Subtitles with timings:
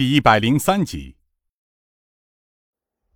[0.00, 1.14] 第一百零三集。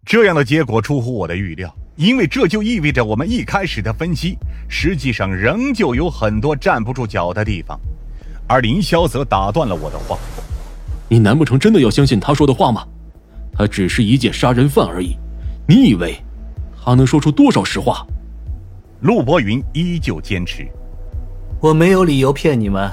[0.05, 4.37] 这样的结果出乎我的预料，因为这就意味着我们一开始的分析，
[4.69, 7.81] 实际上仍旧有很多站不住脚的地方。
[8.47, 10.19] 而林霄则打断了我的话
[11.09, 12.87] ：“你难不成真的要相信他说的话吗？
[13.55, 15.17] 他只是一介杀人犯而已，
[15.67, 16.15] 你以为
[16.85, 18.07] 他能说出多少实话？”
[19.01, 20.69] 陆博云依旧坚持
[21.63, 22.93] ：“我没有理由骗你们，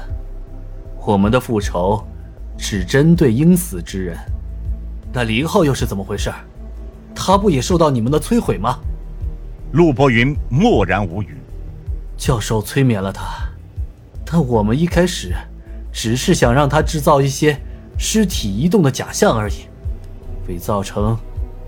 [1.05, 2.01] 我们的复仇。”
[2.61, 4.15] 只针对应死之人，
[5.11, 6.31] 那林浩又是怎么回事？
[7.15, 8.77] 他不也受到你们的摧毁吗？
[9.71, 11.35] 陆博云默然无语。
[12.15, 13.23] 教授催眠了他，
[14.23, 15.33] 但我们一开始
[15.91, 17.59] 只是想让他制造一些
[17.97, 19.65] 尸体移动的假象而已，
[20.47, 21.17] 伪造成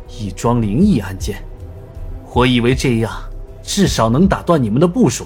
[0.07, 1.43] 一桩灵异案件。
[2.35, 3.11] 我以为这样
[3.63, 5.25] 至少能打断你们的部署，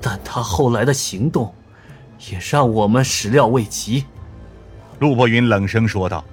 [0.00, 1.52] 但他后来的行动
[2.30, 4.04] 也让我们始料未及。
[4.98, 6.24] 陆博云冷声说道：“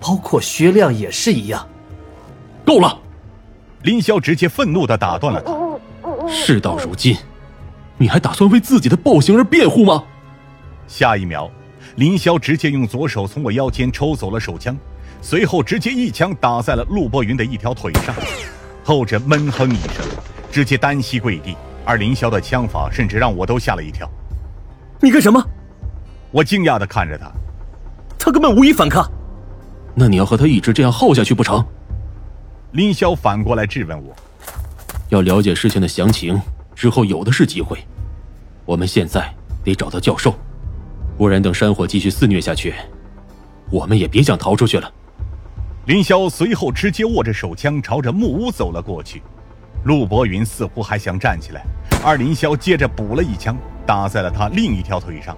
[0.00, 1.66] 包括薛亮也是一样。”
[2.64, 2.98] 够了！
[3.82, 6.28] 林霄直接愤怒的打断了他。
[6.28, 7.16] 事到如今，
[7.96, 10.04] 你还打算为自己的暴行而辩护吗？
[10.86, 11.50] 下一秒，
[11.96, 14.76] 林霄直接用左手从我腰间抽走了手枪，
[15.22, 18.14] 随后直接一枪打在了陆博云的一条腿上，
[18.84, 20.04] 后者闷哼一声，
[20.50, 21.56] 直接单膝跪地。
[21.84, 24.06] 而林霄的枪法甚至让我都吓了一跳。
[25.00, 25.42] 你干什么？
[26.30, 27.32] 我惊讶的看着他。
[28.28, 29.10] 他根本无意反抗，
[29.94, 31.64] 那你要和他一直这样耗下去不成？
[32.72, 34.14] 林霄反过来质问我
[35.08, 36.38] ：“要了解事情的详情，
[36.74, 37.78] 之后有的是机会。
[38.66, 40.34] 我们现在得找到教授，
[41.16, 42.74] 不然等山火继续肆虐下去，
[43.70, 44.92] 我们也别想逃出去了。”
[45.88, 49.22] 林霄随后直接握着手枪朝着木屋走了过去。
[49.84, 51.64] 陆博云似乎还想站起来，
[52.04, 55.34] 而林霄接着补了一枪，打在了他另一条腿上。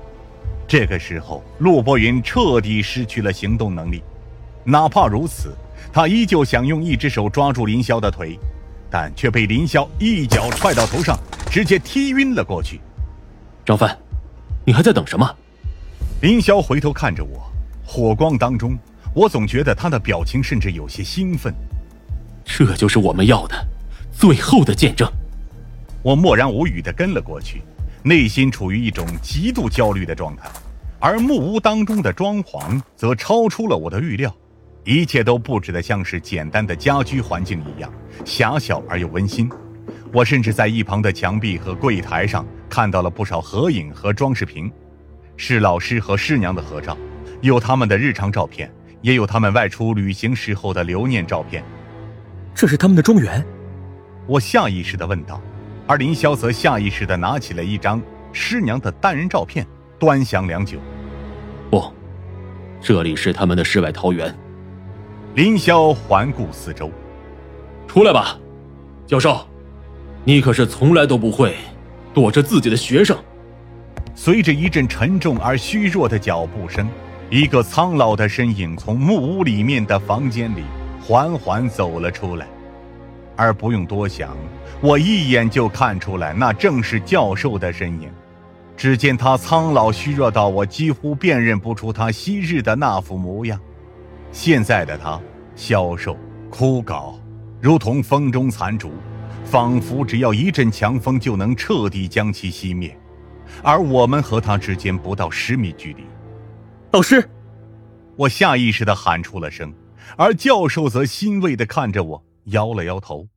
[0.71, 4.05] 这个时候，陆博云彻底失去了行动能力。
[4.63, 5.53] 哪怕如此，
[5.93, 8.39] 他依旧想用一只手抓住林霄的腿，
[8.89, 11.19] 但却被林霄一脚踹到头上，
[11.51, 12.79] 直接踢晕了过去。
[13.67, 13.99] 张帆，
[14.65, 15.29] 你还在等什么？
[16.23, 17.51] 林霄回头看着我，
[17.85, 18.79] 火光当中，
[19.13, 21.53] 我总觉得他的表情甚至有些兴奋。
[22.45, 23.57] 这就是我们要的，
[24.13, 25.11] 最后的见证。
[26.01, 27.61] 我默然无语地跟了过去。
[28.03, 30.49] 内心处于一种极度焦虑的状态，
[30.99, 34.35] 而木屋当中的装潢则超出了我的预料，
[34.85, 37.93] 一切都布置的像是简单的家居环境一样，
[38.25, 39.51] 狭小而又温馨。
[40.13, 44.73] 我甚至在一旁的墙壁和柜台上看到了不少合影和装饰品，
[45.37, 46.97] 是老师和师娘的合照，
[47.43, 48.73] 有他们的日常照片，
[49.03, 51.63] 也有他们外出旅行时候的留念照片。
[52.55, 53.45] 这是他们的庄园？
[54.27, 55.41] 我下意识地问道。
[55.91, 58.01] 而林霄则下意识地拿起了一张
[58.33, 59.67] 师娘的单人照片，
[59.99, 60.79] 端详良久。
[61.69, 61.83] 不，
[62.81, 64.33] 这里是他们的世外桃源。
[65.35, 66.93] 林霄环顾四周，
[67.89, 68.39] 出来吧，
[69.05, 69.45] 教授，
[70.23, 71.57] 你可是从来都不会
[72.15, 73.19] 躲着自己的学生。
[74.15, 76.89] 随着一阵沉重而虚弱的脚步声，
[77.31, 80.63] 一个苍老的身影从木屋里面的房间里
[81.03, 82.47] 缓缓走了出来。
[83.41, 84.37] 而不用多想，
[84.83, 88.11] 我一眼就看出来，那正是教授的身影。
[88.77, 93.59] 只见他苍老虚弱到我几乎辨认不出他昔日的那副模样。
[94.31, 95.19] 现在的他
[95.57, 96.19] 消瘦
[96.51, 97.15] 枯槁，
[97.63, 98.93] 如同风中残烛，
[99.43, 102.95] 仿佛只要一阵强风就能彻底将其熄灭。
[103.63, 106.05] 而我们和他之间不到十米距离。
[106.91, 107.27] 老师，
[108.17, 109.73] 我下意识地喊出了声，
[110.19, 112.23] 而教授则欣慰地看着我。
[112.47, 113.29] 摇了摇头，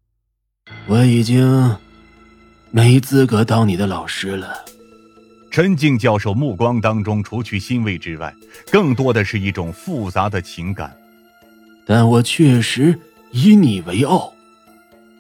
[0.88, 1.78] 我已经
[2.72, 4.66] 没资格当你的老师了。
[5.52, 8.34] 陈静教授目光当中，除去欣慰之外，
[8.72, 10.96] 更多的是一种复杂的情感。
[11.86, 13.00] 但我确实
[13.32, 14.34] 以你为傲，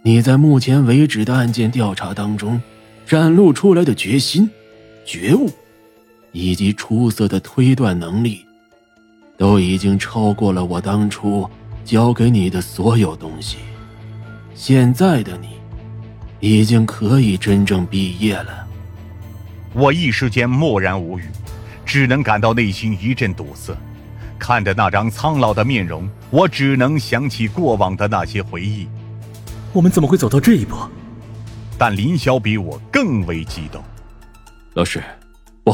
[0.01, 2.59] 你在目前为止的案件调查当中
[3.05, 4.49] 展露出来的决心、
[5.05, 5.51] 觉悟，
[6.31, 8.43] 以及出色的推断能力，
[9.37, 11.47] 都已经超过了我当初
[11.85, 13.57] 教给你的所有东西。
[14.55, 15.57] 现在的你，
[16.39, 18.67] 已经可以真正毕业了。
[19.73, 21.23] 我一时间默然无语，
[21.85, 23.75] 只能感到内心一阵堵塞。
[24.37, 28.87] 看着那张苍老的面容，我只能想起过往的那些回忆。
[29.71, 30.75] 我们怎么会走到这一步？
[31.77, 33.83] 但林霄比我更为激动。
[34.73, 35.01] 老师，
[35.63, 35.73] 不，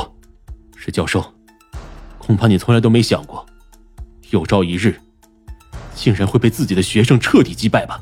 [0.78, 1.34] 是教授。
[2.18, 3.46] 恐怕你从来都没想过，
[4.30, 5.00] 有朝一日，
[5.96, 8.00] 竟然会被自己的学生彻底击败吧？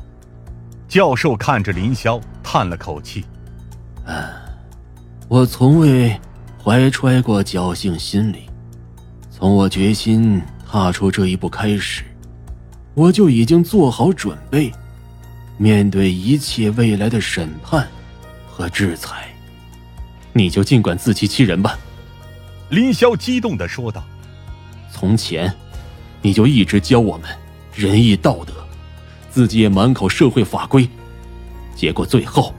[0.88, 3.22] 教授看着林霄，叹了口气
[4.06, 4.24] ：“嗯，
[5.28, 6.18] 我从未
[6.64, 8.48] 怀揣过侥幸心理。
[9.30, 12.02] 从我决心踏出这一步开始，
[12.94, 14.72] 我就已经做好准备，
[15.58, 17.86] 面对一切未来的审判
[18.48, 19.28] 和制裁。
[20.32, 21.78] 你就尽管自欺欺人吧。”
[22.70, 24.02] 林霄激动的说道。
[24.90, 25.54] “从前，
[26.22, 27.28] 你就一直教我们
[27.74, 28.57] 仁义道德，
[29.38, 30.90] 自己也满口社会法规，
[31.76, 32.52] 结果最后，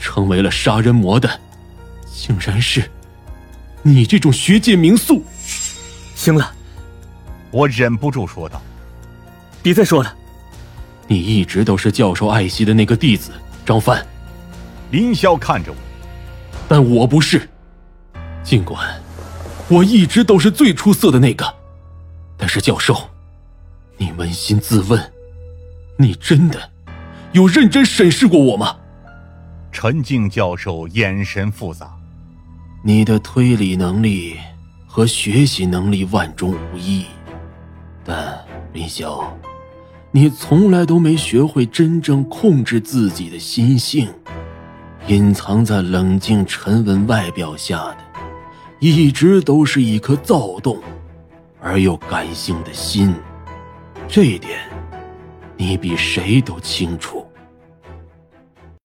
[0.00, 1.30] 成为了杀人魔的，
[2.12, 2.90] 竟然是
[3.84, 5.22] 你这种学界名宿。”
[6.16, 6.52] 行了。
[7.52, 8.60] 我忍不住说道
[9.62, 10.12] ：“别再说了，
[11.06, 13.30] 你一直都是教授爱惜的那个弟子
[13.64, 14.04] 张帆。”
[14.90, 15.76] 林霄看着我，
[16.66, 17.48] 但我不是。
[18.42, 19.00] 尽管
[19.68, 21.46] 我一直都是最出色的那个，
[22.36, 23.08] 但是教授，
[23.96, 25.12] 你扪心自问，
[26.00, 26.56] 你真的
[27.32, 28.76] 有认真审视过我吗？
[29.72, 31.90] 陈静教授眼神复杂，
[32.84, 34.36] 你的推理能力
[34.86, 37.04] 和学习能力万中无一。
[38.04, 38.38] 但
[38.72, 39.24] 林霄，
[40.12, 44.08] 你从来都没学会真正控制自己的心性，
[45.08, 47.98] 隐藏在冷静沉稳外表下的，
[48.78, 50.78] 一直都是一颗躁动
[51.60, 53.12] 而又感性的心。
[54.06, 54.60] 这一点，
[55.60, 57.27] 你比谁都清楚。